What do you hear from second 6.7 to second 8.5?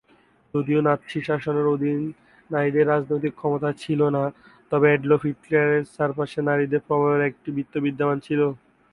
প্রভাবের একটি বৃত্ত বিদ্যমান ছিল।